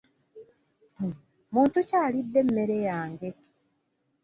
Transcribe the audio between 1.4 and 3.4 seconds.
Muntu ki alidde emmere yange?